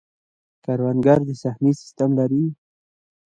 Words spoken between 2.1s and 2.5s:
لري.